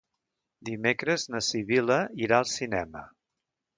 Dimecres 0.69 1.27
na 1.33 1.41
Sibil·la 1.49 1.99
irà 2.29 2.41
al 2.41 2.51
cinema. 2.53 3.05